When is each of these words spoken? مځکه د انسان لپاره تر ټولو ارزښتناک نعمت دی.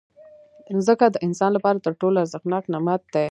مځکه 0.77 1.05
د 1.11 1.15
انسان 1.27 1.51
لپاره 1.57 1.77
تر 1.85 1.93
ټولو 2.01 2.17
ارزښتناک 2.23 2.63
نعمت 2.73 3.01
دی. 3.13 3.19